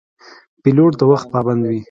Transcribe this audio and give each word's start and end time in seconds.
پیلوټ 0.61 0.91
د 0.99 1.01
وخت 1.11 1.27
پابند 1.33 1.61
وي. 1.69 1.79